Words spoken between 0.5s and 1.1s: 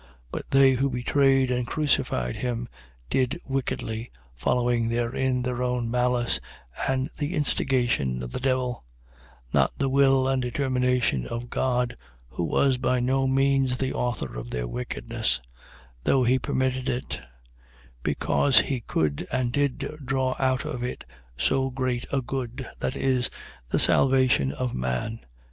who